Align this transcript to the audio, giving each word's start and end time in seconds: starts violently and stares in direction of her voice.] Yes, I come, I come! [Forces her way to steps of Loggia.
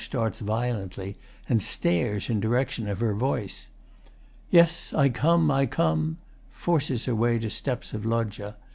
starts 0.01 0.39
violently 0.39 1.15
and 1.47 1.61
stares 1.61 2.27
in 2.27 2.39
direction 2.39 2.89
of 2.89 2.99
her 2.99 3.13
voice.] 3.13 3.69
Yes, 4.49 4.95
I 4.95 5.09
come, 5.09 5.51
I 5.51 5.67
come! 5.67 6.17
[Forces 6.49 7.05
her 7.05 7.13
way 7.13 7.37
to 7.37 7.51
steps 7.51 7.93
of 7.93 8.03
Loggia. 8.03 8.55